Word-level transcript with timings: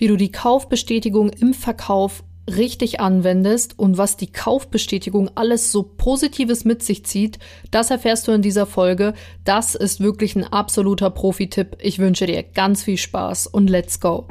wie 0.00 0.08
du 0.08 0.16
die 0.16 0.32
Kaufbestätigung 0.32 1.28
im 1.28 1.52
Verkauf 1.52 2.24
richtig 2.48 3.00
anwendest 3.00 3.78
und 3.78 3.98
was 3.98 4.16
die 4.16 4.32
Kaufbestätigung 4.32 5.30
alles 5.34 5.70
so 5.70 5.82
Positives 5.82 6.64
mit 6.64 6.82
sich 6.82 7.04
zieht, 7.04 7.38
das 7.70 7.90
erfährst 7.90 8.26
du 8.26 8.32
in 8.32 8.42
dieser 8.42 8.66
Folge. 8.66 9.12
Das 9.44 9.74
ist 9.74 10.00
wirklich 10.00 10.34
ein 10.36 10.44
absoluter 10.44 11.10
Profi-Tipp. 11.10 11.76
Ich 11.80 11.98
wünsche 11.98 12.26
dir 12.26 12.42
ganz 12.42 12.82
viel 12.82 12.96
Spaß 12.96 13.46
und 13.46 13.68
let's 13.68 14.00
go! 14.00 14.26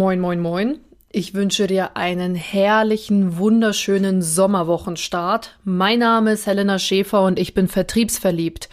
Moin, 0.00 0.18
moin, 0.18 0.40
moin. 0.40 0.78
Ich 1.12 1.34
wünsche 1.34 1.66
dir 1.66 1.94
einen 1.94 2.34
herrlichen, 2.34 3.36
wunderschönen 3.36 4.22
Sommerwochenstart. 4.22 5.58
Mein 5.62 5.98
Name 5.98 6.32
ist 6.32 6.46
Helena 6.46 6.78
Schäfer 6.78 7.22
und 7.22 7.38
ich 7.38 7.52
bin 7.52 7.68
vertriebsverliebt. 7.68 8.70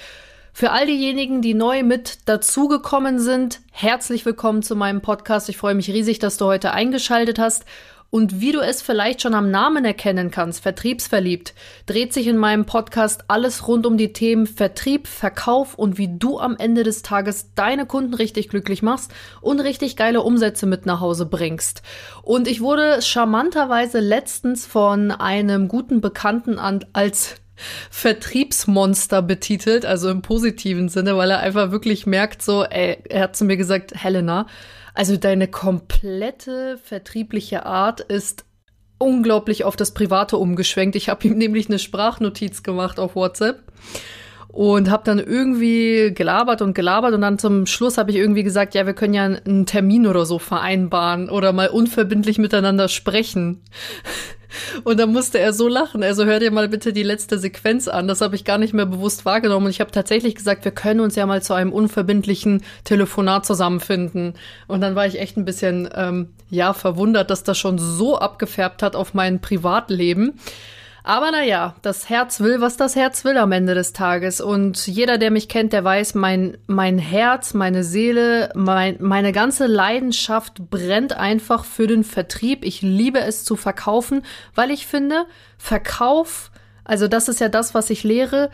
Für 0.53 0.71
all 0.71 0.85
diejenigen, 0.85 1.41
die 1.41 1.53
neu 1.53 1.83
mit 1.83 2.29
dazugekommen 2.29 3.19
sind, 3.19 3.59
herzlich 3.73 4.25
willkommen 4.25 4.63
zu 4.63 4.77
meinem 4.77 5.01
Podcast. 5.01 5.49
Ich 5.49 5.57
freue 5.57 5.75
mich 5.75 5.89
riesig, 5.89 6.19
dass 6.19 6.37
du 6.37 6.45
heute 6.45 6.71
eingeschaltet 6.71 7.39
hast 7.39 7.65
und 8.09 8.39
wie 8.39 8.51
du 8.51 8.59
es 8.59 8.81
vielleicht 8.81 9.21
schon 9.21 9.33
am 9.33 9.51
Namen 9.51 9.83
erkennen 9.83 10.31
kannst, 10.31 10.63
Vertriebsverliebt, 10.63 11.53
dreht 11.85 12.13
sich 12.13 12.27
in 12.27 12.37
meinem 12.37 12.65
Podcast 12.65 13.25
alles 13.27 13.67
rund 13.67 13.85
um 13.85 13.97
die 13.97 14.13
Themen 14.13 14.47
Vertrieb, 14.47 15.07
Verkauf 15.07 15.75
und 15.75 15.97
wie 15.97 16.17
du 16.17 16.39
am 16.39 16.55
Ende 16.57 16.83
des 16.83 17.01
Tages 17.01 17.53
deine 17.55 17.85
Kunden 17.85 18.13
richtig 18.13 18.49
glücklich 18.49 18.81
machst 18.81 19.13
und 19.41 19.59
richtig 19.59 19.97
geile 19.97 20.21
Umsätze 20.21 20.65
mit 20.65 20.85
nach 20.85 21.01
Hause 21.01 21.25
bringst. 21.25 21.81
Und 22.23 22.47
ich 22.47 22.61
wurde 22.61 23.01
charmanterweise 23.01 23.99
letztens 23.99 24.65
von 24.65 25.11
einem 25.11 25.67
guten 25.67 25.99
Bekannten 25.99 26.59
an, 26.59 26.85
als 26.93 27.35
Vertriebsmonster 27.89 29.21
betitelt, 29.21 29.85
also 29.85 30.09
im 30.09 30.21
positiven 30.21 30.89
Sinne, 30.89 31.17
weil 31.17 31.31
er 31.31 31.39
einfach 31.39 31.71
wirklich 31.71 32.05
merkt, 32.05 32.41
so, 32.41 32.63
ey, 32.63 32.99
er 33.09 33.23
hat 33.23 33.35
zu 33.35 33.45
mir 33.45 33.57
gesagt, 33.57 33.93
Helena, 33.95 34.45
also 34.97 35.15
deine 35.15 35.47
komplette 35.47 36.79
vertriebliche 36.83 37.67
Art 37.67 37.99
ist 37.99 38.45
unglaublich 38.97 39.63
auf 39.63 39.75
das 39.75 39.93
Private 39.93 40.37
umgeschwenkt. 40.37 40.95
Ich 40.95 41.07
habe 41.07 41.27
ihm 41.27 41.37
nämlich 41.37 41.69
eine 41.69 41.77
Sprachnotiz 41.77 42.63
gemacht 42.63 42.99
auf 42.99 43.15
WhatsApp 43.15 43.61
und 44.47 44.89
habe 44.89 45.03
dann 45.05 45.19
irgendwie 45.19 46.15
gelabert 46.15 46.63
und 46.63 46.73
gelabert 46.73 47.13
und 47.13 47.21
dann 47.21 47.37
zum 47.37 47.67
Schluss 47.67 47.99
habe 47.99 48.09
ich 48.09 48.17
irgendwie 48.17 48.41
gesagt, 48.41 48.73
ja, 48.73 48.87
wir 48.87 48.93
können 48.93 49.13
ja 49.13 49.25
einen 49.25 49.67
Termin 49.67 50.07
oder 50.07 50.25
so 50.25 50.39
vereinbaren 50.39 51.29
oder 51.29 51.53
mal 51.53 51.69
unverbindlich 51.69 52.39
miteinander 52.39 52.87
sprechen. 52.87 53.61
Und 54.83 54.99
dann 54.99 55.11
musste 55.11 55.39
er 55.39 55.53
so 55.53 55.67
lachen. 55.67 56.03
Also 56.03 56.25
hör 56.25 56.39
dir 56.39 56.51
mal 56.51 56.69
bitte 56.69 56.93
die 56.93 57.03
letzte 57.03 57.39
Sequenz 57.39 57.87
an. 57.87 58.07
Das 58.07 58.21
habe 58.21 58.35
ich 58.35 58.45
gar 58.45 58.57
nicht 58.57 58.73
mehr 58.73 58.85
bewusst 58.85 59.25
wahrgenommen. 59.25 59.65
Und 59.65 59.71
ich 59.71 59.79
habe 59.79 59.91
tatsächlich 59.91 60.35
gesagt, 60.35 60.65
wir 60.65 60.71
können 60.71 60.99
uns 60.99 61.15
ja 61.15 61.25
mal 61.25 61.41
zu 61.41 61.53
einem 61.53 61.71
unverbindlichen 61.71 62.63
Telefonat 62.83 63.45
zusammenfinden. 63.45 64.33
Und 64.67 64.81
dann 64.81 64.95
war 64.95 65.05
ich 65.05 65.19
echt 65.19 65.37
ein 65.37 65.45
bisschen, 65.45 65.89
ähm, 65.95 66.29
ja, 66.49 66.73
verwundert, 66.73 67.29
dass 67.29 67.43
das 67.43 67.57
schon 67.57 67.77
so 67.77 68.17
abgefärbt 68.17 68.83
hat 68.83 68.95
auf 68.95 69.13
mein 69.13 69.41
Privatleben. 69.41 70.39
Aber 71.07 71.31
naja, 71.31 71.73
das 71.83 72.09
Herz 72.09 72.41
will, 72.41 72.59
was 72.59 72.75
das 72.75 72.97
Herz 72.97 73.23
will 73.23 73.37
am 73.37 73.53
Ende 73.53 73.73
des 73.73 73.93
Tages. 73.93 74.41
Und 74.41 74.87
jeder, 74.87 75.17
der 75.17 75.31
mich 75.31 75.47
kennt, 75.47 75.71
der 75.71 75.85
weiß, 75.85 76.15
mein, 76.15 76.57
mein 76.67 76.99
Herz, 76.99 77.53
meine 77.53 77.85
Seele, 77.85 78.51
mein, 78.55 78.97
meine 78.99 79.31
ganze 79.31 79.67
Leidenschaft 79.67 80.69
brennt 80.69 81.13
einfach 81.13 81.63
für 81.63 81.87
den 81.87 82.03
Vertrieb. 82.03 82.65
Ich 82.65 82.81
liebe 82.81 83.21
es 83.21 83.45
zu 83.45 83.55
verkaufen, 83.55 84.23
weil 84.53 84.69
ich 84.69 84.85
finde, 84.85 85.27
Verkauf, 85.57 86.51
also 86.83 87.07
das 87.07 87.29
ist 87.29 87.39
ja 87.39 87.47
das, 87.47 87.73
was 87.73 87.89
ich 87.89 88.03
lehre, 88.03 88.49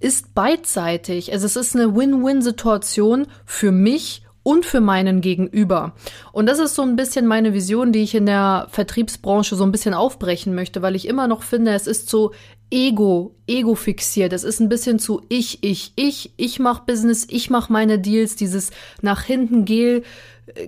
ist 0.00 0.34
beidseitig. 0.34 1.34
Also 1.34 1.44
es 1.44 1.56
ist 1.56 1.76
eine 1.76 1.94
Win-Win-Situation 1.94 3.26
für 3.44 3.72
mich 3.72 4.22
und 4.48 4.64
für 4.64 4.80
meinen 4.80 5.20
Gegenüber. 5.20 5.92
Und 6.32 6.46
das 6.46 6.58
ist 6.58 6.74
so 6.74 6.80
ein 6.80 6.96
bisschen 6.96 7.26
meine 7.26 7.52
Vision, 7.52 7.92
die 7.92 7.98
ich 7.98 8.14
in 8.14 8.24
der 8.24 8.66
Vertriebsbranche 8.70 9.56
so 9.56 9.62
ein 9.62 9.72
bisschen 9.72 9.92
aufbrechen 9.92 10.54
möchte, 10.54 10.80
weil 10.80 10.96
ich 10.96 11.06
immer 11.06 11.28
noch 11.28 11.42
finde, 11.42 11.72
es 11.72 11.86
ist 11.86 12.08
so 12.08 12.32
Ego, 12.70 13.34
Ego 13.46 13.74
fixiert. 13.74 14.32
Es 14.32 14.44
ist 14.44 14.60
ein 14.60 14.70
bisschen 14.70 14.98
zu 14.98 15.20
ich, 15.28 15.62
ich, 15.62 15.92
ich, 15.96 16.32
ich 16.38 16.58
mach 16.60 16.80
Business, 16.80 17.26
ich 17.28 17.50
mach 17.50 17.68
meine 17.68 17.98
Deals, 17.98 18.36
dieses 18.36 18.70
nach 19.02 19.22
hinten 19.22 19.66
Gel, 19.66 20.02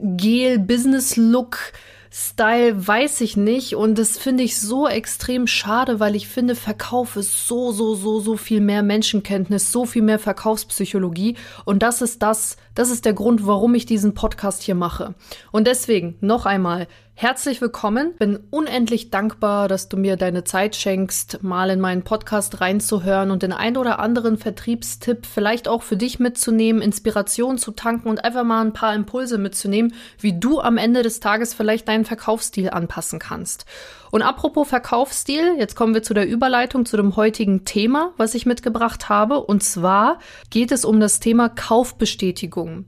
Gel 0.02 0.58
Business 0.58 1.16
Look 1.16 1.72
Style 2.12 2.86
weiß 2.86 3.20
ich 3.20 3.36
nicht. 3.36 3.76
Und 3.76 3.96
das 3.96 4.18
finde 4.18 4.42
ich 4.42 4.58
so 4.58 4.88
extrem 4.88 5.46
schade, 5.46 6.00
weil 6.00 6.16
ich 6.16 6.26
finde, 6.28 6.56
Verkauf 6.56 7.16
ist 7.16 7.46
so, 7.46 7.70
so, 7.70 7.94
so, 7.94 8.18
so 8.18 8.36
viel 8.36 8.60
mehr 8.60 8.82
Menschenkenntnis, 8.82 9.70
so 9.70 9.86
viel 9.86 10.02
mehr 10.02 10.18
Verkaufspsychologie. 10.18 11.36
Und 11.64 11.84
das 11.84 12.02
ist 12.02 12.20
das, 12.20 12.56
das 12.74 12.90
ist 12.90 13.04
der 13.04 13.12
Grund, 13.12 13.46
warum 13.46 13.74
ich 13.74 13.86
diesen 13.86 14.14
Podcast 14.14 14.62
hier 14.62 14.74
mache. 14.74 15.14
Und 15.52 15.66
deswegen 15.66 16.16
noch 16.20 16.46
einmal, 16.46 16.86
Herzlich 17.20 17.60
willkommen. 17.60 18.14
Bin 18.18 18.38
unendlich 18.48 19.10
dankbar, 19.10 19.68
dass 19.68 19.90
du 19.90 19.98
mir 19.98 20.16
deine 20.16 20.42
Zeit 20.42 20.74
schenkst, 20.74 21.42
mal 21.42 21.68
in 21.68 21.78
meinen 21.78 22.02
Podcast 22.02 22.62
reinzuhören 22.62 23.30
und 23.30 23.42
den 23.42 23.52
ein 23.52 23.76
oder 23.76 23.98
anderen 23.98 24.38
Vertriebstipp 24.38 25.26
vielleicht 25.26 25.68
auch 25.68 25.82
für 25.82 25.98
dich 25.98 26.18
mitzunehmen, 26.18 26.80
Inspiration 26.80 27.58
zu 27.58 27.72
tanken 27.72 28.08
und 28.08 28.24
einfach 28.24 28.44
mal 28.44 28.62
ein 28.62 28.72
paar 28.72 28.94
Impulse 28.94 29.36
mitzunehmen, 29.36 29.92
wie 30.18 30.40
du 30.40 30.62
am 30.62 30.78
Ende 30.78 31.02
des 31.02 31.20
Tages 31.20 31.52
vielleicht 31.52 31.88
deinen 31.88 32.06
Verkaufsstil 32.06 32.70
anpassen 32.70 33.18
kannst. 33.18 33.66
Und 34.10 34.22
apropos 34.22 34.68
Verkaufsstil, 34.68 35.56
jetzt 35.58 35.76
kommen 35.76 35.94
wir 35.94 36.02
zu 36.02 36.14
der 36.14 36.26
Überleitung 36.26 36.84
zu 36.84 36.96
dem 36.96 37.16
heutigen 37.16 37.64
Thema, 37.64 38.12
was 38.16 38.34
ich 38.34 38.46
mitgebracht 38.46 39.08
habe. 39.08 39.40
Und 39.40 39.62
zwar 39.62 40.18
geht 40.50 40.72
es 40.72 40.84
um 40.84 40.98
das 40.98 41.20
Thema 41.20 41.48
Kaufbestätigung. 41.48 42.86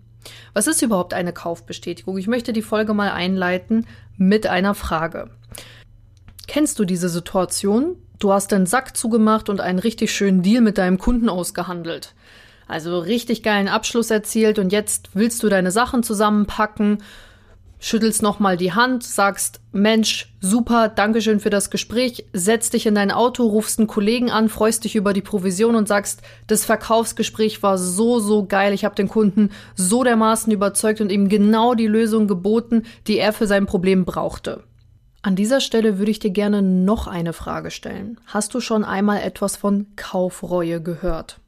Was 0.52 0.66
ist 0.66 0.82
überhaupt 0.82 1.14
eine 1.14 1.32
Kaufbestätigung? 1.32 2.18
Ich 2.18 2.26
möchte 2.26 2.52
die 2.52 2.62
Folge 2.62 2.94
mal 2.94 3.10
einleiten 3.10 3.86
mit 4.16 4.46
einer 4.46 4.74
Frage. 4.74 5.30
Kennst 6.48 6.78
du 6.78 6.84
diese 6.84 7.08
Situation? 7.08 7.96
Du 8.18 8.32
hast 8.32 8.52
den 8.52 8.66
Sack 8.66 8.96
zugemacht 8.96 9.48
und 9.48 9.60
einen 9.60 9.78
richtig 9.78 10.12
schönen 10.12 10.42
Deal 10.42 10.60
mit 10.60 10.78
deinem 10.78 10.98
Kunden 10.98 11.28
ausgehandelt. 11.28 12.14
Also 12.68 12.98
richtig 13.00 13.42
geilen 13.42 13.68
Abschluss 13.68 14.10
erzielt 14.10 14.58
und 14.58 14.72
jetzt 14.72 15.10
willst 15.14 15.42
du 15.42 15.48
deine 15.48 15.70
Sachen 15.70 16.02
zusammenpacken 16.02 17.02
schüttelst 17.82 18.22
nochmal 18.22 18.56
die 18.56 18.72
Hand, 18.72 19.02
sagst, 19.02 19.60
Mensch, 19.72 20.32
super, 20.40 20.88
Dankeschön 20.88 21.40
für 21.40 21.50
das 21.50 21.68
Gespräch, 21.68 22.24
setzt 22.32 22.74
dich 22.74 22.86
in 22.86 22.94
dein 22.94 23.10
Auto, 23.10 23.44
rufst 23.44 23.80
einen 23.80 23.88
Kollegen 23.88 24.30
an, 24.30 24.48
freust 24.48 24.84
dich 24.84 24.94
über 24.94 25.12
die 25.12 25.20
Provision 25.20 25.74
und 25.74 25.88
sagst, 25.88 26.22
das 26.46 26.64
Verkaufsgespräch 26.64 27.62
war 27.62 27.76
so, 27.78 28.20
so 28.20 28.46
geil, 28.46 28.72
ich 28.72 28.84
habe 28.84 28.94
den 28.94 29.08
Kunden 29.08 29.50
so 29.74 30.04
dermaßen 30.04 30.52
überzeugt 30.52 31.00
und 31.00 31.10
ihm 31.10 31.28
genau 31.28 31.74
die 31.74 31.88
Lösung 31.88 32.28
geboten, 32.28 32.84
die 33.08 33.18
er 33.18 33.32
für 33.32 33.48
sein 33.48 33.66
Problem 33.66 34.04
brauchte. 34.04 34.62
An 35.22 35.34
dieser 35.34 35.60
Stelle 35.60 35.98
würde 35.98 36.12
ich 36.12 36.20
dir 36.20 36.30
gerne 36.30 36.62
noch 36.62 37.08
eine 37.08 37.32
Frage 37.32 37.72
stellen. 37.72 38.20
Hast 38.26 38.54
du 38.54 38.60
schon 38.60 38.84
einmal 38.84 39.22
etwas 39.22 39.56
von 39.56 39.86
Kaufreue 39.96 40.80
gehört? 40.80 41.41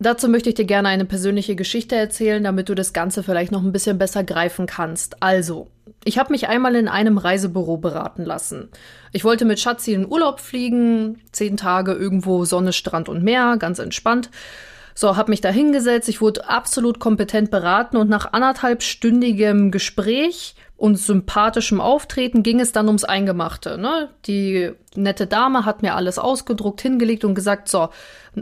Dazu 0.00 0.28
möchte 0.28 0.48
ich 0.48 0.54
dir 0.54 0.64
gerne 0.64 0.88
eine 0.88 1.04
persönliche 1.04 1.56
Geschichte 1.56 1.96
erzählen, 1.96 2.42
damit 2.44 2.68
du 2.68 2.74
das 2.74 2.92
Ganze 2.92 3.24
vielleicht 3.24 3.50
noch 3.50 3.64
ein 3.64 3.72
bisschen 3.72 3.98
besser 3.98 4.22
greifen 4.22 4.66
kannst. 4.66 5.22
Also, 5.22 5.68
ich 6.04 6.18
habe 6.18 6.32
mich 6.32 6.48
einmal 6.48 6.76
in 6.76 6.86
einem 6.86 7.18
Reisebüro 7.18 7.78
beraten 7.78 8.24
lassen. 8.24 8.68
Ich 9.12 9.24
wollte 9.24 9.44
mit 9.44 9.58
Schatzi 9.58 9.92
in 9.94 10.06
Urlaub 10.06 10.38
fliegen, 10.38 11.20
zehn 11.32 11.56
Tage 11.56 11.92
irgendwo 11.92 12.44
Sonne, 12.44 12.72
Strand 12.72 13.08
und 13.08 13.24
Meer, 13.24 13.56
ganz 13.58 13.80
entspannt. 13.80 14.30
So, 15.00 15.16
habe 15.16 15.30
mich 15.30 15.40
da 15.40 15.50
hingesetzt, 15.50 16.08
ich 16.08 16.20
wurde 16.20 16.48
absolut 16.48 16.98
kompetent 16.98 17.52
beraten 17.52 17.96
und 17.96 18.10
nach 18.10 18.32
anderthalbstündigem 18.32 19.70
Gespräch 19.70 20.56
und 20.76 20.98
sympathischem 20.98 21.80
Auftreten 21.80 22.42
ging 22.42 22.58
es 22.58 22.72
dann 22.72 22.88
ums 22.88 23.04
Eingemachte. 23.04 23.78
Ne? 23.78 24.08
Die 24.24 24.72
nette 24.96 25.28
Dame 25.28 25.64
hat 25.64 25.82
mir 25.82 25.94
alles 25.94 26.18
ausgedruckt, 26.18 26.80
hingelegt 26.80 27.24
und 27.24 27.36
gesagt, 27.36 27.68
so, 27.68 27.90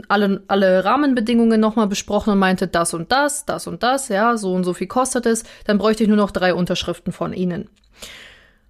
alle, 0.07 0.41
alle 0.47 0.83
Rahmenbedingungen 0.83 1.61
nochmal 1.61 1.85
besprochen 1.85 2.33
und 2.33 2.39
meinte, 2.39 2.67
das 2.67 2.95
und 2.95 3.11
das, 3.11 3.45
das 3.45 3.67
und 3.67 3.83
das, 3.83 4.09
ja, 4.09 4.35
so 4.35 4.51
und 4.51 4.63
so 4.63 4.73
viel 4.73 4.87
kostet 4.87 5.27
es, 5.27 5.43
dann 5.65 5.77
bräuchte 5.77 6.01
ich 6.01 6.09
nur 6.09 6.17
noch 6.17 6.31
drei 6.31 6.55
Unterschriften 6.55 7.13
von 7.13 7.33
Ihnen. 7.33 7.69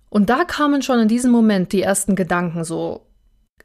Und 0.09 0.29
da 0.29 0.43
kamen 0.43 0.81
schon 0.81 0.99
in 0.99 1.07
diesem 1.07 1.31
Moment 1.31 1.71
die 1.71 1.83
ersten 1.83 2.17
Gedanken 2.17 2.65
so, 2.65 3.05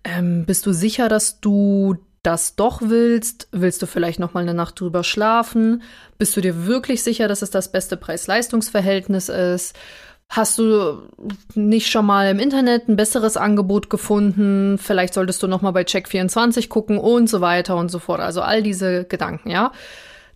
ähm, 0.04 0.44
bist 0.46 0.64
du 0.64 0.72
sicher, 0.72 1.08
dass 1.08 1.40
du 1.40 1.96
das 2.22 2.56
doch 2.56 2.80
willst? 2.82 3.48
Willst 3.52 3.82
du 3.82 3.86
vielleicht 3.86 4.20
noch 4.20 4.34
mal 4.34 4.40
eine 4.40 4.54
Nacht 4.54 4.80
drüber 4.80 5.04
schlafen? 5.04 5.82
Bist 6.18 6.36
du 6.36 6.40
dir 6.40 6.66
wirklich 6.66 7.02
sicher, 7.02 7.28
dass 7.28 7.42
es 7.42 7.50
das 7.50 7.72
beste 7.72 7.96
Preis-Leistungs-Verhältnis 7.96 9.28
ist? 9.28 9.76
Hast 10.28 10.56
du 10.56 11.02
nicht 11.54 11.90
schon 11.90 12.06
mal 12.06 12.30
im 12.30 12.38
Internet 12.38 12.88
ein 12.88 12.96
besseres 12.96 13.36
Angebot 13.36 13.90
gefunden? 13.90 14.78
Vielleicht 14.78 15.12
solltest 15.14 15.42
du 15.42 15.46
noch 15.46 15.60
mal 15.60 15.72
bei 15.72 15.82
Check24 15.82 16.68
gucken 16.68 16.96
und 16.96 17.28
so 17.28 17.40
weiter 17.40 17.76
und 17.76 17.90
so 17.90 17.98
fort. 17.98 18.20
Also 18.20 18.40
all 18.40 18.62
diese 18.62 19.04
Gedanken, 19.04 19.50
ja. 19.50 19.72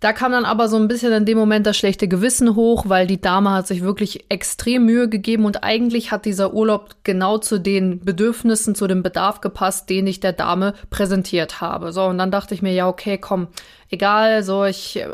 Da 0.01 0.13
kam 0.13 0.33
dann 0.33 0.45
aber 0.45 0.69
so 0.69 0.77
ein 0.77 0.89
bisschen 0.89 1.13
in 1.13 1.25
dem 1.25 1.39
Moment 1.39 1.67
das 1.67 1.77
schlechte 1.77 2.07
Gewissen 2.07 2.55
hoch, 2.55 2.85
weil 2.87 3.07
die 3.07 3.21
Dame 3.21 3.51
hat 3.53 3.67
sich 3.67 3.83
wirklich 3.83 4.27
extrem 4.31 4.85
Mühe 4.85 5.09
gegeben 5.09 5.47
und 5.47 5.65
eigentlich 5.65 6.13
hat 6.13 6.27
dieser 6.27 6.53
Urlaub 6.53 6.97
genau 7.03 7.39
zu 7.39 7.59
den 7.59 8.01
Bedürfnissen, 8.01 8.75
zu 8.75 8.87
dem 8.87 9.03
Bedarf 9.03 9.41
gepasst, 9.41 9.89
den 9.89 10.07
ich 10.07 10.21
der 10.21 10.33
Dame 10.33 10.75
präsentiert 10.91 11.63
habe. 11.63 11.93
So, 11.93 12.05
und 12.05 12.19
dann 12.19 12.31
dachte 12.31 12.55
ich 12.55 12.61
mir, 12.61 12.75
ja, 12.75 12.89
okay, 12.89 13.17
komm, 13.17 13.49
egal, 13.89 14.43
so, 14.43 14.65
ich 14.65 14.97
äh, 14.97 15.09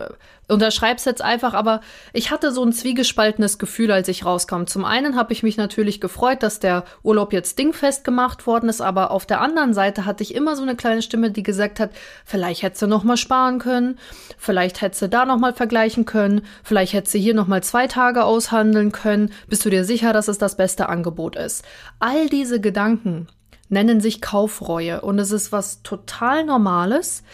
unterschreib's 0.52 1.04
jetzt 1.04 1.22
einfach, 1.22 1.54
aber 1.54 1.80
ich 2.12 2.30
hatte 2.30 2.52
so 2.52 2.62
ein 2.64 2.72
zwiegespaltenes 2.72 3.58
Gefühl, 3.58 3.90
als 3.90 4.08
ich 4.08 4.24
rauskam. 4.24 4.64
Zum 4.66 4.84
einen 4.84 5.16
habe 5.16 5.32
ich 5.32 5.42
mich 5.42 5.56
natürlich 5.56 6.00
gefreut, 6.00 6.42
dass 6.42 6.60
der 6.60 6.84
Urlaub 7.02 7.32
jetzt 7.32 7.58
dingfest 7.58 8.04
gemacht 8.04 8.46
worden 8.46 8.68
ist, 8.68 8.80
aber 8.80 9.10
auf 9.10 9.26
der 9.26 9.40
anderen 9.40 9.74
Seite 9.74 10.04
hatte 10.06 10.22
ich 10.22 10.34
immer 10.34 10.56
so 10.56 10.62
eine 10.62 10.76
kleine 10.76 11.02
Stimme, 11.02 11.30
die 11.30 11.42
gesagt 11.42 11.80
hat, 11.80 11.90
vielleicht 12.24 12.62
hättest 12.62 12.82
du 12.82 12.86
noch 12.86 13.04
mal 13.04 13.16
sparen 13.16 13.58
können, 13.58 13.98
vielleicht 14.38 14.80
hättest 14.80 15.02
du 15.02 15.08
da 15.08 15.24
noch 15.24 15.38
mal 15.38 15.54
vergleichen 15.54 16.04
können, 16.04 16.42
vielleicht 16.62 16.92
hättest 16.92 17.14
du 17.14 17.18
hier 17.18 17.34
noch 17.34 17.46
mal 17.46 17.62
zwei 17.62 17.86
Tage 17.86 18.24
aushandeln 18.24 18.92
können. 18.92 19.32
Bist 19.48 19.64
du 19.64 19.70
dir 19.70 19.84
sicher, 19.84 20.12
dass 20.12 20.28
es 20.28 20.38
das 20.38 20.56
beste 20.56 20.88
Angebot 20.88 21.36
ist? 21.36 21.64
All 21.98 22.28
diese 22.28 22.60
Gedanken 22.60 23.26
nennen 23.72 24.00
sich 24.00 24.20
Kaufreue 24.20 25.00
und 25.00 25.18
es 25.18 25.32
ist 25.32 25.50
was 25.50 25.82
total 25.82 26.44
Normales, 26.44 27.24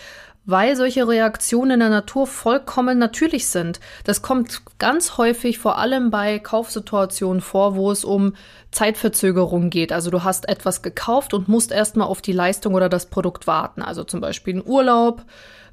weil 0.49 0.77
solche 0.77 1.07
Reaktionen 1.07 1.73
in 1.73 1.81
der 1.81 1.91
Natur 1.91 2.27
vollkommen 2.27 2.99
natürlich 2.99 3.49
sind. 3.49 3.81
Das 4.05 4.23
kommt 4.23 4.63
ganz 4.79 5.19
häufig 5.19 5.59
vor 5.59 5.77
allem 5.77 6.11
bei 6.11 6.39
Kaufsituationen 6.39 7.43
vor, 7.43 7.77
wo 7.77 7.91
es 7.93 8.03
um 8.03 8.33
Zeitverzögerung 8.71 9.69
geht. 9.69 9.93
Also 9.93 10.11
du 10.11 10.25
hast 10.25 10.49
etwas 10.49 10.81
gekauft 10.81 11.35
und 11.35 11.49
musst 11.49 11.71
erstmal 11.71 12.09
auf 12.09 12.23
die 12.23 12.33
Leistung 12.33 12.75
oder 12.75 12.89
das 12.89 13.07
Produkt 13.07 13.47
warten. 13.47 13.83
Also 13.83 14.05
zum 14.05 14.23
Beispiel 14.23 14.57
ein 14.57 14.67
Urlaub, 14.67 15.23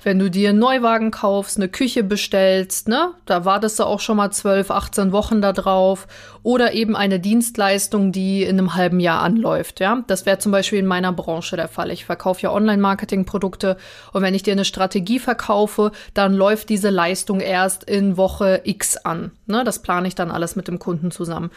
wenn 0.04 0.20
du 0.20 0.30
dir 0.30 0.50
einen 0.50 0.60
Neuwagen 0.60 1.12
kaufst, 1.12 1.58
eine 1.58 1.70
Küche 1.70 2.04
bestellst, 2.04 2.88
ne, 2.88 3.12
da 3.26 3.46
wartest 3.46 3.80
du 3.80 3.84
auch 3.84 4.00
schon 4.00 4.18
mal 4.18 4.32
12, 4.32 4.72
18 4.72 5.12
Wochen 5.12 5.42
da 5.42 5.54
drauf. 5.54 6.08
Oder 6.44 6.74
eben 6.74 6.96
eine 6.96 7.20
Dienstleistung, 7.20 8.12
die 8.12 8.44
in 8.44 8.60
einem 8.60 8.76
halben 8.76 9.00
Jahr 9.00 9.22
anläuft, 9.22 9.80
ja. 9.80 10.04
Das 10.08 10.26
wäre 10.26 10.38
zum 10.38 10.52
Beispiel 10.52 10.80
in 10.80 10.86
meiner 10.86 11.12
Branche 11.12 11.56
der 11.56 11.68
Fall. 11.68 11.92
Ich 11.92 12.06
verkaufe 12.06 12.42
ja 12.42 12.52
Online-Marketing-Produkte 12.52 13.78
und 14.14 14.22
wenn 14.22 14.36
ich 14.36 14.44
dir 14.44 14.54
eine 14.54 14.66
Strategie 14.66 15.20
verkaufe, 15.20 15.92
dann 16.14 16.34
läuft 16.34 16.70
diese 16.70 16.90
Leistung 16.90 17.40
erst 17.40 17.84
in 17.84 18.18
Woche 18.18 18.62
X 18.64 18.98
an. 18.98 19.32
Ne, 19.48 19.64
das 19.64 19.82
plane 19.82 20.08
ich 20.08 20.16
dann 20.16 20.32
alles 20.32 20.56
mit 20.56 20.68
dem 20.68 20.80
Kunden 20.80 21.12
zusammen. 21.12 21.50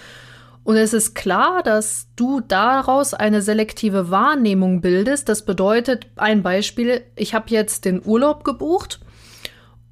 Und 0.69 0.77
es 0.77 0.93
ist 0.93 1.15
klar, 1.15 1.63
dass 1.63 2.09
du 2.15 2.41
daraus 2.41 3.15
eine 3.15 3.41
selektive 3.41 4.11
Wahrnehmung 4.11 4.83
bildest. 4.83 5.31
Das 5.31 5.47
bedeutet, 5.47 6.09
ein 6.17 6.43
Beispiel, 6.43 7.01
ich 7.17 7.33
habe 7.33 7.47
jetzt 7.49 7.87
den 7.87 8.03
Urlaub 8.05 8.45
gebucht 8.45 9.01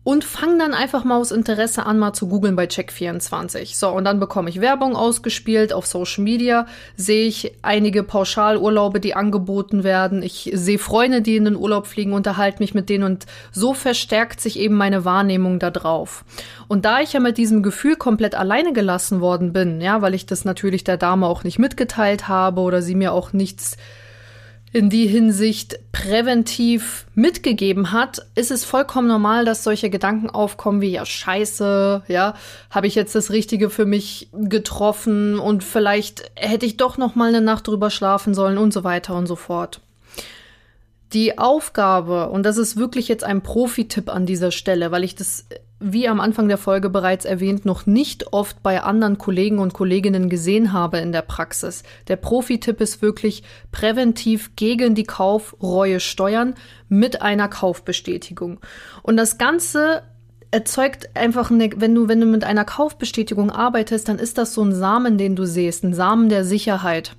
und 0.07 0.23
fang 0.23 0.57
dann 0.57 0.73
einfach 0.73 1.03
mal 1.03 1.17
aus 1.17 1.33
Interesse 1.33 1.85
an, 1.85 1.99
mal 1.99 2.13
zu 2.13 2.29
googeln 2.29 2.55
bei 2.55 2.67
Check24. 2.67 3.77
So, 3.77 3.89
und 3.89 4.05
dann 4.05 4.21
bekomme 4.21 4.49
ich 4.49 4.61
Werbung 4.61 4.95
ausgespielt 4.95 5.73
auf 5.73 5.85
Social 5.85 6.23
Media, 6.23 6.67
sehe 6.97 7.27
ich 7.27 7.55
einige 7.63 8.05
Pauschalurlaube, 8.05 9.01
die 9.01 9.17
angeboten 9.17 9.83
werden. 9.83 10.23
Ich 10.23 10.49
sehe 10.55 10.79
Freunde, 10.79 11.23
die 11.23 11.35
in 11.35 11.45
den 11.47 11.57
Urlaub 11.57 11.89
fliegen, 11.89 12.13
unterhalte 12.13 12.63
mich 12.63 12.73
mit 12.73 12.89
denen 12.89 13.03
und 13.03 13.27
so 13.51 13.75
verstärkt 13.75 14.41
sich 14.41 14.61
eben 14.61 14.77
meine 14.77 15.05
Wahrnehmung 15.05 15.59
da 15.59 15.73
drauf. 15.73 16.25
Und 16.69 16.85
da 16.85 17.01
ich 17.01 17.13
ja 17.13 17.19
mit 17.19 17.37
diesem 17.37 17.65
Gefühl 17.65 17.97
komplett 17.97 18.37
alleine 18.37 18.73
gelassen 18.73 19.21
worden 19.21 19.53
bin, 19.53 19.81
ja, 19.81 20.03
weil 20.03 20.15
ich 20.15 20.25
das 20.25 20.45
natürlich 20.45 20.85
der 20.85 20.99
Dame 20.99 21.27
auch 21.27 21.43
nicht 21.43 21.59
mitgeteilt 21.59 22.29
habe 22.29 22.61
oder 22.61 22.81
sie 22.81 22.95
mir 22.95 23.13
auch 23.13 23.33
nichts 23.33 23.77
in 24.73 24.91
die 24.91 25.07
Hinsicht 25.07 25.79
präventiv 25.93 27.07
mitgegeben 27.15 27.93
hat, 27.93 28.27
ist 28.35 28.51
es 28.51 28.65
vollkommen 28.65 29.09
normal, 29.09 29.45
dass 29.45 29.65
solche 29.65 29.91
Gedanken 29.91 30.29
aufkommen 30.29 30.81
wie, 30.81 30.91
ja, 30.91 31.07
scheiße, 31.07 32.03
ja, 32.09 32.35
habe 32.71 32.87
ich 32.87 32.95
jetzt 32.95 33.15
das 33.15 33.31
Richtige 33.31 33.71
für 33.71 33.87
mich 33.87 34.29
getroffen 34.33 35.39
und 35.39 35.65
vielleicht 35.65 36.31
hätte 36.35 36.67
ich 36.67 36.77
doch 36.77 36.99
noch 36.99 37.15
mal 37.15 37.29
eine 37.29 37.41
Nacht 37.41 37.69
drüber 37.69 37.91
schlafen 37.91 38.35
sollen 38.35 38.59
und 38.59 38.73
so 38.73 38.85
weiter 38.85 39.15
und 39.15 39.27
so 39.27 39.37
fort. 39.37 39.81
Die 41.13 41.39
Aufgabe, 41.39 42.29
und 42.31 42.43
das 42.43 42.57
ist 42.57 42.77
wirklich 42.77 43.09
jetzt 43.09 43.25
ein 43.25 43.43
Profi-Tipp 43.43 44.11
an 44.11 44.27
dieser 44.27 44.51
Stelle, 44.51 44.91
weil 44.91 45.05
ich 45.05 45.15
das 45.15 45.47
wie 45.79 46.09
am 46.09 46.21
Anfang 46.21 46.49
der 46.49 46.59
Folge 46.59 46.89
bereits 46.89 47.25
erwähnt, 47.25 47.67
noch 47.67 47.85
nicht 47.85 48.33
oft 48.33 48.63
bei 48.63 48.83
anderen 48.83 49.19
Kollegen 49.19 49.59
und 49.59 49.75
Kolleginnen 49.75 50.29
gesehen 50.29 50.73
habe 50.73 50.99
in 50.99 51.13
der 51.13 51.23
Praxis. 51.23 51.83
Der 52.09 52.17
Profi-Tipp 52.17 52.81
ist 52.81 53.03
wirklich 53.03 53.43
präventiv 53.73 54.57
gegen 54.57 54.95
die 54.95 55.05
Kaufreue 55.05 56.01
steuern 56.01 56.55
mit 56.89 57.21
einer 57.21 57.49
Kaufbestätigung. 57.49 58.61
Und 59.03 59.19
das 59.19 59.37
Ganze 59.37 60.03
erzeugt 60.51 61.15
einfach 61.15 61.51
eine, 61.51 61.71
wenn 61.77 61.95
du, 61.95 62.09
wenn 62.09 62.21
du 62.21 62.27
mit 62.27 62.45
einer 62.45 62.65
Kaufbestätigung 62.65 63.51
arbeitest, 63.51 64.09
dann 64.09 64.19
ist 64.19 64.39
das 64.39 64.55
so 64.55 64.63
ein 64.63 64.75
Samen, 64.75 65.19
den 65.19 65.37
du 65.37 65.45
siehst, 65.45 65.85
ein 65.85 65.93
Samen 65.93 66.31
der 66.31 66.45
Sicherheit. 66.45 67.17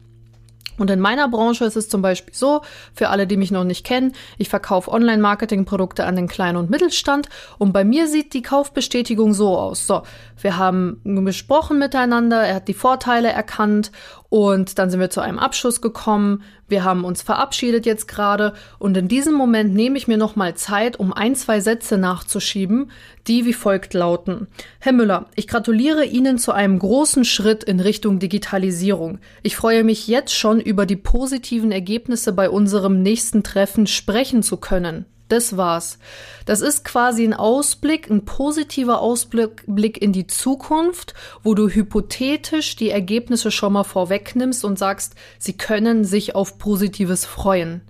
Und 0.77 0.89
in 0.91 0.99
meiner 0.99 1.27
Branche 1.27 1.65
ist 1.65 1.75
es 1.75 1.89
zum 1.89 2.01
Beispiel 2.01 2.33
so, 2.33 2.61
für 2.93 3.09
alle, 3.09 3.27
die 3.27 3.37
mich 3.37 3.51
noch 3.51 3.63
nicht 3.63 3.85
kennen, 3.85 4.13
ich 4.37 4.49
verkaufe 4.49 4.91
Online-Marketing-Produkte 4.91 6.05
an 6.05 6.15
den 6.15 6.27
Kleinen- 6.27 6.57
und 6.57 6.69
Mittelstand 6.69 7.29
und 7.57 7.73
bei 7.73 7.83
mir 7.83 8.07
sieht 8.07 8.33
die 8.33 8.41
Kaufbestätigung 8.41 9.33
so 9.33 9.57
aus. 9.57 9.87
So, 9.87 10.03
wir 10.41 10.57
haben 10.57 11.01
gesprochen 11.25 11.79
miteinander, 11.79 12.43
er 12.43 12.55
hat 12.55 12.67
die 12.67 12.73
Vorteile 12.73 13.29
erkannt 13.29 13.91
und 14.29 14.77
dann 14.77 14.89
sind 14.89 14.99
wir 14.99 15.09
zu 15.09 15.21
einem 15.21 15.39
Abschluss 15.39 15.81
gekommen. 15.81 16.43
Wir 16.67 16.83
haben 16.83 17.05
uns 17.05 17.21
verabschiedet 17.21 17.85
jetzt 17.85 18.07
gerade 18.07 18.53
und 18.77 18.97
in 18.97 19.07
diesem 19.07 19.33
Moment 19.33 19.73
nehme 19.73 19.97
ich 19.97 20.07
mir 20.07 20.17
nochmal 20.17 20.55
Zeit, 20.55 20.99
um 20.99 21.13
ein, 21.13 21.35
zwei 21.35 21.61
Sätze 21.61 21.97
nachzuschieben, 21.97 22.91
die 23.27 23.45
wie 23.45 23.53
folgt 23.53 23.93
lauten. 23.93 24.47
Herr 24.79 24.93
Müller, 24.93 25.27
ich 25.35 25.47
gratuliere 25.47 26.05
Ihnen 26.05 26.37
zu 26.37 26.51
einem 26.51 26.77
großen 26.77 27.23
Schritt 27.23 27.63
in 27.63 27.79
Richtung 27.79 28.19
Digitalisierung. 28.19 29.19
Ich 29.43 29.55
freue 29.55 29.83
mich 29.83 30.07
jetzt 30.07 30.35
schon 30.35 30.59
über 30.59 30.85
die 30.85 30.97
positiven 30.97 31.71
Ergebnisse 31.71 32.33
bei 32.33 32.49
unserem 32.49 33.01
nächsten 33.01 33.43
Treffen 33.43 33.87
sprechen 33.87 34.43
zu 34.43 34.57
können. 34.57 35.05
Das 35.27 35.57
war's. 35.57 35.99
Das 36.45 36.61
ist 36.61 36.85
quasi 36.85 37.23
ein 37.23 37.33
Ausblick, 37.33 38.09
ein 38.09 38.23
positiver 38.23 39.01
Ausblick 39.01 40.01
in 40.01 40.13
die 40.13 40.27
Zukunft, 40.27 41.13
wo 41.43 41.53
du 41.53 41.67
hypothetisch 41.67 42.77
die 42.77 42.89
Ergebnisse 42.89 43.51
schon 43.51 43.73
mal 43.73 43.83
vorwegnimmst 43.83 44.63
und 44.63 44.79
sagst, 44.79 45.15
sie 45.37 45.53
können 45.53 46.05
sich 46.05 46.35
auf 46.35 46.57
Positives 46.57 47.25
freuen. 47.25 47.81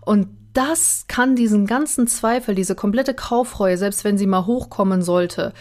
Und 0.00 0.28
das 0.52 1.04
kann 1.06 1.36
diesen 1.36 1.66
ganzen 1.66 2.08
Zweifel, 2.08 2.56
diese 2.56 2.74
komplette 2.74 3.14
Kaufreue, 3.14 3.78
selbst 3.78 4.02
wenn 4.02 4.18
sie 4.18 4.26
mal 4.26 4.46
hochkommen 4.46 5.02
sollte, 5.02 5.52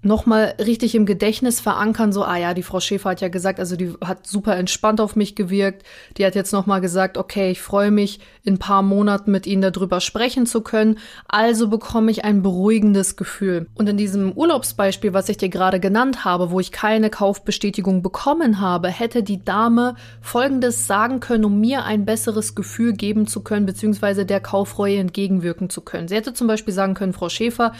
nochmal 0.00 0.54
richtig 0.64 0.94
im 0.94 1.06
Gedächtnis 1.06 1.60
verankern, 1.60 2.12
so, 2.12 2.22
ah 2.22 2.36
ja, 2.36 2.54
die 2.54 2.62
Frau 2.62 2.78
Schäfer 2.78 3.10
hat 3.10 3.20
ja 3.20 3.28
gesagt, 3.28 3.58
also 3.58 3.74
die 3.74 3.94
hat 4.04 4.26
super 4.26 4.56
entspannt 4.56 5.00
auf 5.00 5.16
mich 5.16 5.34
gewirkt. 5.34 5.82
Die 6.16 6.24
hat 6.24 6.36
jetzt 6.36 6.52
nochmal 6.52 6.80
gesagt, 6.80 7.18
okay, 7.18 7.50
ich 7.50 7.60
freue 7.60 7.90
mich, 7.90 8.20
in 8.44 8.54
ein 8.54 8.58
paar 8.58 8.82
Monaten 8.82 9.32
mit 9.32 9.46
Ihnen 9.46 9.62
darüber 9.72 10.00
sprechen 10.00 10.46
zu 10.46 10.60
können. 10.60 10.98
Also 11.26 11.68
bekomme 11.68 12.12
ich 12.12 12.24
ein 12.24 12.42
beruhigendes 12.42 13.16
Gefühl. 13.16 13.66
Und 13.74 13.88
in 13.88 13.96
diesem 13.96 14.32
Urlaubsbeispiel, 14.32 15.12
was 15.12 15.28
ich 15.28 15.36
dir 15.36 15.48
gerade 15.48 15.80
genannt 15.80 16.24
habe, 16.24 16.52
wo 16.52 16.60
ich 16.60 16.70
keine 16.70 17.10
Kaufbestätigung 17.10 18.00
bekommen 18.00 18.60
habe, 18.60 18.88
hätte 18.88 19.24
die 19.24 19.44
Dame 19.44 19.96
Folgendes 20.20 20.86
sagen 20.86 21.18
können, 21.18 21.44
um 21.44 21.60
mir 21.60 21.84
ein 21.84 22.04
besseres 22.04 22.54
Gefühl 22.54 22.92
geben 22.92 23.26
zu 23.26 23.42
können, 23.42 23.66
beziehungsweise 23.66 24.24
der 24.24 24.40
Kaufreue 24.40 24.98
entgegenwirken 24.98 25.70
zu 25.70 25.80
können. 25.80 26.06
Sie 26.06 26.14
hätte 26.14 26.34
zum 26.34 26.46
Beispiel 26.46 26.72
sagen 26.72 26.94
können, 26.94 27.12
Frau 27.12 27.28
Schäfer, 27.28 27.72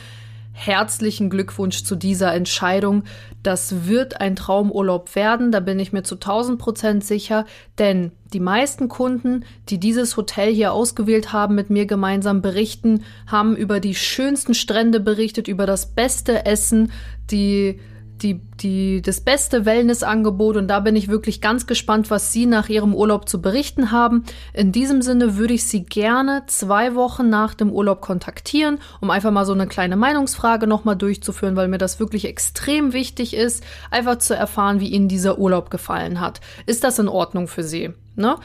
herzlichen 0.59 1.31
Glückwunsch 1.31 1.85
zu 1.85 1.95
dieser 1.95 2.35
Entscheidung. 2.35 3.05
Das 3.43 3.87
wird 3.87 4.21
ein 4.21 4.35
Traumurlaub 4.35 5.15
werden, 5.15 5.53
da 5.53 5.61
bin 5.61 5.79
ich 5.79 5.93
mir 5.93 6.03
zu 6.03 6.17
1000 6.17 6.59
Prozent 6.59 7.05
sicher, 7.05 7.47
denn 7.79 8.11
die 8.33 8.41
meisten 8.41 8.89
Kunden, 8.89 9.45
die 9.69 9.79
dieses 9.79 10.17
Hotel 10.17 10.53
hier 10.53 10.73
ausgewählt 10.73 11.33
haben, 11.33 11.55
mit 11.55 11.71
mir 11.71 11.87
gemeinsam 11.87 12.43
berichten, 12.43 13.05
haben 13.27 13.57
über 13.57 13.79
die 13.79 13.95
schönsten 13.95 14.55
Strände 14.55 14.99
berichtet, 14.99 15.47
über 15.47 15.65
das 15.65 15.87
beste 15.87 16.45
Essen, 16.45 16.91
die 17.31 17.81
die, 18.23 18.41
die, 18.61 19.03
das 19.03 19.21
beste 19.21 19.65
Wellnessangebot 19.65 20.57
und 20.57 20.69
da 20.69 20.81
bin 20.81 20.97
ich 20.97 21.09
wirklich 21.09 21.41
ganz 21.41 21.67
gespannt, 21.67 22.11
was 22.11 22.33
Sie 22.33 22.47
nach 22.47 22.69
Ihrem 22.69 22.95
Urlaub 22.95 23.29
zu 23.29 23.41
berichten 23.41 23.91
haben. 23.91 24.25
In 24.53 24.73
diesem 24.73 25.03
Sinne 25.03 25.37
würde 25.37 25.55
ich 25.55 25.65
Sie 25.65 25.85
gerne 25.85 26.43
zwei 26.47 26.95
Wochen 26.95 27.29
nach 27.29 27.55
dem 27.55 27.71
Urlaub 27.71 28.01
kontaktieren, 28.01 28.79
um 29.01 29.11
einfach 29.11 29.31
mal 29.31 29.45
so 29.45 29.53
eine 29.53 29.67
kleine 29.67 29.97
Meinungsfrage 29.97 30.67
nochmal 30.67 30.97
durchzuführen, 30.97 31.57
weil 31.57 31.69
mir 31.69 31.79
das 31.79 32.01
wirklich 32.01 32.25
extrem 32.25 32.93
wichtig 32.93 33.35
ist, 33.35 33.63
einfach 33.91 34.19
zu 34.19 34.35
erfahren, 34.35 34.81
wie 34.81 34.89
Ihnen 34.89 35.09
dieser 35.09 35.39
Urlaub 35.39 35.71
gefallen 35.71 36.21
hat. 36.21 36.41
Ist 36.67 36.85
das 36.85 36.99
in 36.99 37.09
Ordnung 37.09 37.49
für 37.49 37.63
Sie? 37.63 37.91
Ne? 38.17 38.37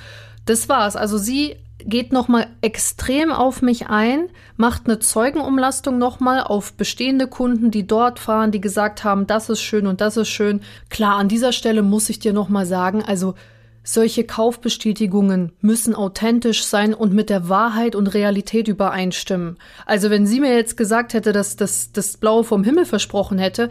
Das 0.45 0.69
war's. 0.69 0.95
Also 0.95 1.17
Sie 1.17 1.55
geht 1.85 2.13
nochmal 2.13 2.47
extrem 2.61 3.31
auf 3.31 3.61
mich 3.61 3.87
ein, 3.87 4.29
macht 4.57 4.85
eine 4.85 4.99
Zeugenumlastung 4.99 5.97
nochmal 5.97 6.41
auf 6.41 6.73
bestehende 6.73 7.27
Kunden, 7.27 7.71
die 7.71 7.87
dort 7.87 8.19
fahren, 8.19 8.51
die 8.51 8.61
gesagt 8.61 9.03
haben, 9.03 9.27
das 9.27 9.49
ist 9.49 9.61
schön 9.61 9.87
und 9.87 10.01
das 10.01 10.17
ist 10.17 10.29
schön. 10.29 10.61
Klar, 10.89 11.17
an 11.17 11.27
dieser 11.27 11.51
Stelle 11.51 11.81
muss 11.81 12.09
ich 12.09 12.19
dir 12.19 12.33
nochmal 12.33 12.65
sagen, 12.65 13.03
also 13.03 13.35
solche 13.83 14.23
Kaufbestätigungen 14.23 15.51
müssen 15.59 15.93
authentisch 15.93 16.63
sein 16.63 16.93
und 16.93 17.13
mit 17.13 17.29
der 17.29 17.49
Wahrheit 17.49 17.95
und 17.95 18.07
Realität 18.07 18.69
übereinstimmen. 18.69 19.57
Also 19.85 20.09
wenn 20.09 20.25
sie 20.25 20.39
mir 20.39 20.55
jetzt 20.55 20.77
gesagt 20.77 21.13
hätte, 21.13 21.33
dass 21.33 21.57
das, 21.57 21.91
das 21.91 22.15
Blaue 22.17 22.45
vom 22.45 22.63
Himmel 22.63 22.85
versprochen 22.85 23.37
hätte 23.37 23.69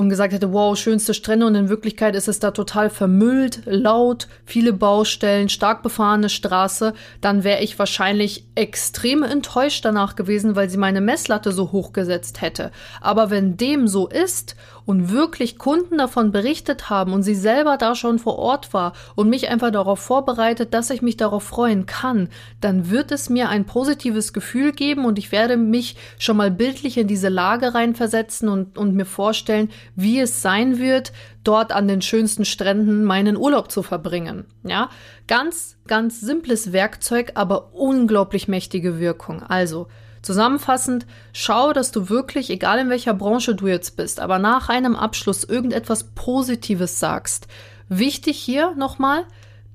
und 0.00 0.08
gesagt 0.08 0.32
hätte, 0.32 0.54
wow, 0.54 0.76
schönste 0.78 1.12
Strände 1.12 1.44
und 1.44 1.54
in 1.54 1.68
Wirklichkeit 1.68 2.16
ist 2.16 2.26
es 2.26 2.38
da 2.38 2.52
total 2.52 2.88
vermüllt, 2.88 3.60
laut, 3.66 4.28
viele 4.46 4.72
Baustellen, 4.72 5.50
stark 5.50 5.82
befahrene 5.82 6.30
Straße, 6.30 6.94
dann 7.20 7.44
wäre 7.44 7.60
ich 7.60 7.78
wahrscheinlich 7.78 8.46
extrem 8.54 9.22
enttäuscht 9.22 9.84
danach 9.84 10.16
gewesen, 10.16 10.56
weil 10.56 10.70
sie 10.70 10.78
meine 10.78 11.02
Messlatte 11.02 11.52
so 11.52 11.70
hoch 11.70 11.92
gesetzt 11.92 12.40
hätte. 12.40 12.70
Aber 13.02 13.28
wenn 13.28 13.58
dem 13.58 13.88
so 13.88 14.08
ist 14.08 14.56
und 14.86 15.12
wirklich 15.12 15.58
Kunden 15.58 15.98
davon 15.98 16.32
berichtet 16.32 16.90
haben 16.90 17.12
und 17.12 17.22
sie 17.22 17.34
selber 17.34 17.76
da 17.76 17.94
schon 17.94 18.18
vor 18.18 18.38
Ort 18.38 18.72
war 18.72 18.94
und 19.14 19.28
mich 19.28 19.48
einfach 19.48 19.70
darauf 19.70 20.00
vorbereitet, 20.00 20.74
dass 20.74 20.90
ich 20.90 21.02
mich 21.02 21.16
darauf 21.16 21.44
freuen 21.44 21.86
kann, 21.86 22.28
dann 22.60 22.90
wird 22.90 23.12
es 23.12 23.30
mir 23.30 23.50
ein 23.50 23.66
positives 23.66 24.32
Gefühl 24.32 24.72
geben 24.72 25.04
und 25.04 25.18
ich 25.18 25.30
werde 25.30 25.56
mich 25.56 25.96
schon 26.18 26.36
mal 26.36 26.50
bildlich 26.50 26.98
in 26.98 27.06
diese 27.06 27.28
Lage 27.28 27.74
reinversetzen 27.74 28.48
und, 28.48 28.78
und 28.78 28.94
mir 28.94 29.04
vorstellen, 29.04 29.70
wie 29.94 30.20
es 30.20 30.42
sein 30.42 30.78
wird, 30.78 31.12
dort 31.44 31.72
an 31.72 31.88
den 31.88 32.02
schönsten 32.02 32.44
Stränden 32.44 33.04
meinen 33.04 33.36
Urlaub 33.36 33.70
zu 33.70 33.82
verbringen. 33.82 34.46
Ja, 34.62 34.90
ganz, 35.26 35.76
ganz 35.86 36.20
simples 36.20 36.72
Werkzeug, 36.72 37.32
aber 37.34 37.74
unglaublich 37.74 38.48
mächtige 38.48 38.98
Wirkung. 38.98 39.42
Also, 39.42 39.88
Zusammenfassend, 40.22 41.06
schau, 41.32 41.72
dass 41.72 41.92
du 41.92 42.10
wirklich, 42.10 42.50
egal 42.50 42.78
in 42.78 42.90
welcher 42.90 43.14
Branche 43.14 43.54
du 43.54 43.68
jetzt 43.68 43.96
bist, 43.96 44.20
aber 44.20 44.38
nach 44.38 44.68
einem 44.68 44.94
Abschluss 44.94 45.44
irgendetwas 45.44 46.12
Positives 46.14 47.00
sagst. 47.00 47.46
Wichtig 47.88 48.38
hier 48.38 48.74
nochmal, 48.74 49.24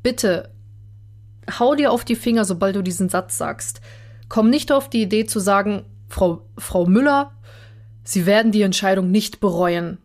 bitte 0.03 0.51
hau 1.60 1.74
dir 1.74 1.91
auf 1.91 2.05
die 2.05 2.15
Finger, 2.15 2.45
sobald 2.45 2.75
du 2.75 2.84
diesen 2.84 3.10
Satz 3.10 3.38
sagst. 3.38 3.81
Komm 4.29 4.51
nicht 4.51 4.72
auf 4.72 4.88
die 4.88 5.01
Idee 5.01 5.25
zu 5.25 5.39
sagen, 5.39 5.86
Frau, 6.10 6.45
Frau 6.57 6.86
Müller, 6.86 7.31
Sie 8.07 8.27
werden 8.27 8.51
die 8.51 8.62
Entscheidung 8.62 9.10
nicht 9.10 9.39
bereuen. 9.39 9.98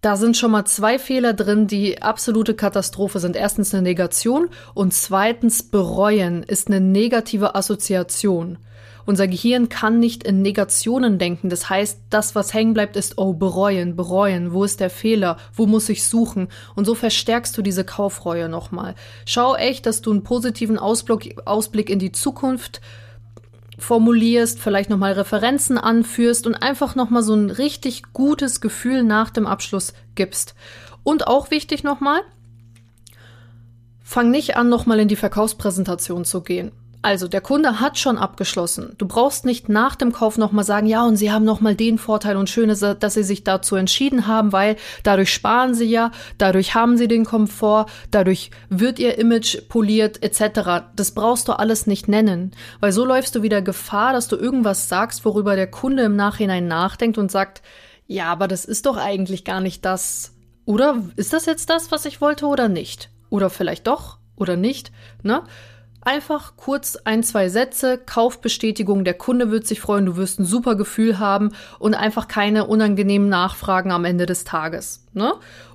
Da 0.00 0.16
sind 0.16 0.36
schon 0.36 0.52
mal 0.52 0.64
zwei 0.64 0.96
Fehler 0.98 1.32
drin, 1.32 1.66
die 1.66 2.00
absolute 2.02 2.54
Katastrophe 2.54 3.18
sind. 3.18 3.34
Erstens 3.34 3.74
eine 3.74 3.82
Negation 3.82 4.48
und 4.74 4.94
zweitens 4.94 5.64
bereuen 5.64 6.44
ist 6.44 6.68
eine 6.68 6.80
negative 6.80 7.56
Assoziation. 7.56 8.58
Unser 9.06 9.26
Gehirn 9.26 9.68
kann 9.68 9.98
nicht 9.98 10.22
in 10.22 10.42
Negationen 10.42 11.18
denken. 11.18 11.48
Das 11.48 11.68
heißt, 11.68 11.98
das, 12.10 12.34
was 12.36 12.54
hängen 12.54 12.74
bleibt, 12.74 12.94
ist, 12.94 13.16
oh, 13.16 13.32
bereuen, 13.32 13.96
bereuen. 13.96 14.52
Wo 14.52 14.62
ist 14.64 14.80
der 14.80 14.90
Fehler? 14.90 15.38
Wo 15.54 15.66
muss 15.66 15.88
ich 15.88 16.06
suchen? 16.06 16.48
Und 16.76 16.84
so 16.84 16.94
verstärkst 16.94 17.56
du 17.56 17.62
diese 17.62 17.84
Kaufreue 17.84 18.48
nochmal. 18.48 18.94
Schau 19.24 19.56
echt, 19.56 19.86
dass 19.86 20.02
du 20.02 20.12
einen 20.12 20.24
positiven 20.24 20.78
Ausblick, 20.78 21.40
Ausblick 21.46 21.90
in 21.90 21.98
die 21.98 22.12
Zukunft 22.12 22.82
formulierst, 23.78 24.58
vielleicht 24.58 24.90
nochmal 24.90 25.12
Referenzen 25.12 25.78
anführst 25.78 26.46
und 26.46 26.56
einfach 26.56 26.94
nochmal 26.94 27.22
so 27.22 27.34
ein 27.34 27.50
richtig 27.50 28.12
gutes 28.12 28.60
Gefühl 28.60 29.04
nach 29.04 29.30
dem 29.30 29.46
Abschluss 29.46 29.94
gibst. 30.14 30.54
Und 31.04 31.26
auch 31.26 31.50
wichtig 31.50 31.84
nochmal, 31.84 32.20
fang 34.02 34.30
nicht 34.30 34.56
an, 34.56 34.68
nochmal 34.68 35.00
in 35.00 35.08
die 35.08 35.16
Verkaufspräsentation 35.16 36.24
zu 36.24 36.42
gehen. 36.42 36.72
Also, 37.00 37.28
der 37.28 37.40
Kunde 37.40 37.78
hat 37.78 37.96
schon 37.96 38.18
abgeschlossen. 38.18 38.94
Du 38.98 39.06
brauchst 39.06 39.44
nicht 39.44 39.68
nach 39.68 39.94
dem 39.94 40.10
Kauf 40.10 40.36
nochmal 40.36 40.64
sagen, 40.64 40.88
ja, 40.88 41.06
und 41.06 41.16
Sie 41.16 41.30
haben 41.30 41.44
nochmal 41.44 41.76
den 41.76 41.96
Vorteil 41.96 42.36
und 42.36 42.50
schön 42.50 42.70
ist, 42.70 42.82
dass 42.82 43.14
Sie 43.14 43.22
sich 43.22 43.44
dazu 43.44 43.76
entschieden 43.76 44.26
haben, 44.26 44.52
weil 44.52 44.74
dadurch 45.04 45.32
sparen 45.32 45.74
Sie 45.74 45.84
ja, 45.84 46.10
dadurch 46.38 46.74
haben 46.74 46.96
Sie 46.96 47.06
den 47.06 47.24
Komfort, 47.24 47.86
dadurch 48.10 48.50
wird 48.68 48.98
Ihr 48.98 49.16
Image 49.16 49.68
poliert, 49.68 50.24
etc. 50.24 50.90
Das 50.96 51.12
brauchst 51.12 51.46
du 51.46 51.52
alles 51.52 51.86
nicht 51.86 52.08
nennen, 52.08 52.50
weil 52.80 52.90
so 52.90 53.04
läufst 53.04 53.34
du 53.36 53.42
wieder 53.42 53.62
Gefahr, 53.62 54.12
dass 54.12 54.26
du 54.26 54.34
irgendwas 54.34 54.88
sagst, 54.88 55.24
worüber 55.24 55.54
der 55.54 55.70
Kunde 55.70 56.02
im 56.02 56.16
Nachhinein 56.16 56.66
nachdenkt 56.66 57.16
und 57.16 57.30
sagt, 57.30 57.62
ja, 58.08 58.26
aber 58.26 58.48
das 58.48 58.64
ist 58.64 58.86
doch 58.86 58.96
eigentlich 58.96 59.44
gar 59.44 59.60
nicht 59.60 59.84
das. 59.84 60.34
Oder 60.64 60.96
ist 61.14 61.32
das 61.32 61.46
jetzt 61.46 61.70
das, 61.70 61.92
was 61.92 62.06
ich 62.06 62.20
wollte 62.20 62.46
oder 62.46 62.68
nicht? 62.68 63.10
Oder 63.30 63.50
vielleicht 63.50 63.86
doch 63.86 64.18
oder 64.34 64.56
nicht, 64.56 64.90
ne? 65.22 65.44
Einfach 66.08 66.54
kurz 66.56 66.96
ein, 67.04 67.22
zwei 67.22 67.50
Sätze, 67.50 67.98
Kaufbestätigung, 67.98 69.04
der 69.04 69.12
Kunde 69.12 69.50
wird 69.50 69.66
sich 69.66 69.78
freuen, 69.78 70.06
du 70.06 70.16
wirst 70.16 70.40
ein 70.40 70.46
super 70.46 70.74
Gefühl 70.74 71.18
haben 71.18 71.50
und 71.78 71.92
einfach 71.92 72.28
keine 72.28 72.64
unangenehmen 72.66 73.28
Nachfragen 73.28 73.92
am 73.92 74.06
Ende 74.06 74.24
des 74.24 74.44
Tages. 74.44 75.04
Ne? 75.12 75.34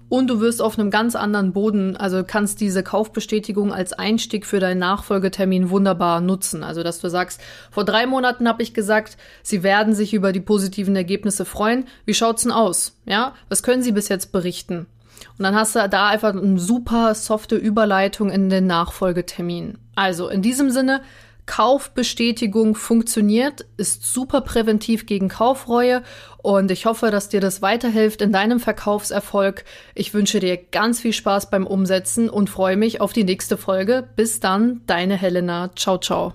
Und 0.09 0.31
du 0.31 0.39
wirst 0.39 0.59
auf 0.59 0.79
einem 0.79 0.89
ganz 0.89 1.15
anderen 1.15 1.53
Boden, 1.53 1.95
also 1.97 2.23
kannst 2.23 2.61
diese 2.61 2.81
Kaufbestätigung 2.81 3.71
als 3.71 3.93
Einstieg 3.93 4.47
für 4.47 4.59
deinen 4.59 4.79
Nachfolgetermin 4.79 5.69
wunderbar 5.69 6.19
nutzen. 6.19 6.63
Also, 6.63 6.81
dass 6.81 6.99
du 6.99 7.11
sagst, 7.11 7.39
vor 7.69 7.85
drei 7.85 8.07
Monaten 8.07 8.47
habe 8.47 8.63
ich 8.63 8.73
gesagt, 8.73 9.17
sie 9.43 9.61
werden 9.61 9.93
sich 9.93 10.15
über 10.15 10.31
die 10.31 10.41
positiven 10.41 10.95
Ergebnisse 10.95 11.45
freuen. 11.45 11.85
Wie 12.05 12.15
schaut's 12.15 12.41
denn 12.41 12.51
aus? 12.51 12.97
Ja, 13.05 13.35
was 13.49 13.61
können 13.61 13.83
sie 13.83 13.91
bis 13.91 14.09
jetzt 14.09 14.31
berichten? 14.31 14.87
Und 15.37 15.43
dann 15.43 15.55
hast 15.55 15.75
du 15.75 15.87
da 15.89 16.07
einfach 16.07 16.35
eine 16.35 16.59
super 16.59 17.15
softe 17.15 17.55
Überleitung 17.55 18.29
in 18.29 18.49
den 18.49 18.67
Nachfolgetermin. 18.67 19.77
Also 19.95 20.29
in 20.29 20.41
diesem 20.41 20.69
Sinne, 20.69 21.01
Kaufbestätigung 21.45 22.75
funktioniert, 22.75 23.65
ist 23.77 24.05
super 24.05 24.41
präventiv 24.41 25.05
gegen 25.05 25.27
Kaufreue 25.27 26.01
und 26.41 26.71
ich 26.71 26.85
hoffe, 26.85 27.11
dass 27.11 27.29
dir 27.29 27.41
das 27.41 27.61
weiterhilft 27.61 28.21
in 28.21 28.31
deinem 28.31 28.59
Verkaufserfolg. 28.59 29.65
Ich 29.93 30.13
wünsche 30.13 30.39
dir 30.39 30.57
ganz 30.57 31.01
viel 31.01 31.13
Spaß 31.13 31.49
beim 31.49 31.67
Umsetzen 31.67 32.29
und 32.29 32.49
freue 32.49 32.77
mich 32.77 33.01
auf 33.01 33.13
die 33.13 33.25
nächste 33.25 33.57
Folge. 33.57 34.07
Bis 34.15 34.39
dann, 34.39 34.81
deine 34.87 35.17
Helena. 35.17 35.71
Ciao, 35.75 35.97
ciao. 35.97 36.33